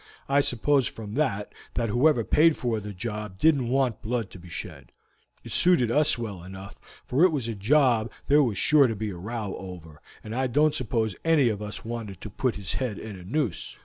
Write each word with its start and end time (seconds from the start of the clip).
I 0.27 0.39
suppose 0.41 0.87
from 0.87 1.13
that, 1.13 1.53
that 1.75 1.89
whoever 1.89 2.23
paid 2.23 2.57
for 2.57 2.79
the 2.79 2.91
job 2.91 3.37
didn't 3.37 3.69
want 3.69 4.01
blood 4.01 4.31
to 4.31 4.39
be 4.39 4.49
shed; 4.49 4.91
it 5.43 5.51
suited 5.51 5.91
us 5.91 6.17
well 6.17 6.43
enough, 6.43 6.79
for 7.05 7.23
it 7.23 7.29
was 7.29 7.47
a 7.47 7.53
job 7.53 8.09
there 8.27 8.41
was 8.41 8.57
sure 8.57 8.87
to 8.87 8.95
be 8.95 9.11
a 9.11 9.15
row 9.15 9.55
over, 9.59 10.01
and 10.23 10.33
I 10.35 10.47
don't 10.47 10.73
suppose 10.73 11.15
any 11.23 11.49
of 11.49 11.61
us 11.61 11.85
wanted 11.85 12.19
to 12.21 12.31
put 12.31 12.55
his 12.55 12.73
head 12.73 12.97
in 12.97 13.15
a 13.15 13.23
noose. 13.23 13.77